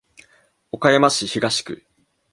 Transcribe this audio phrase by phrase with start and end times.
[0.71, 1.85] 岡山市東区